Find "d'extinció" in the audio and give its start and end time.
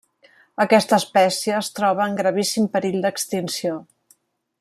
3.05-3.77